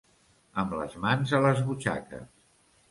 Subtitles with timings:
[0.61, 2.29] Amb les mans a les butxaques.